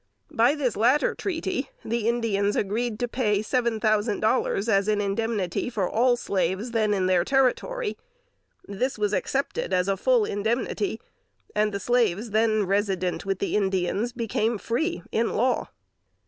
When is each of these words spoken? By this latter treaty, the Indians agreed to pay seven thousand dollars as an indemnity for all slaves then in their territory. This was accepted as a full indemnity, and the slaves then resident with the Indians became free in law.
By 0.31 0.55
this 0.55 0.75
latter 0.75 1.13
treaty, 1.13 1.69
the 1.85 2.07
Indians 2.09 2.55
agreed 2.55 2.97
to 3.01 3.07
pay 3.07 3.43
seven 3.43 3.79
thousand 3.79 4.19
dollars 4.19 4.67
as 4.67 4.87
an 4.87 4.99
indemnity 4.99 5.69
for 5.69 5.87
all 5.87 6.17
slaves 6.17 6.71
then 6.71 6.91
in 6.91 7.05
their 7.05 7.23
territory. 7.23 7.99
This 8.67 8.97
was 8.97 9.13
accepted 9.13 9.75
as 9.75 9.87
a 9.87 9.95
full 9.95 10.25
indemnity, 10.25 10.99
and 11.53 11.71
the 11.71 11.79
slaves 11.79 12.31
then 12.31 12.65
resident 12.65 13.27
with 13.27 13.37
the 13.37 13.55
Indians 13.55 14.11
became 14.11 14.57
free 14.57 15.03
in 15.11 15.33
law. 15.35 15.69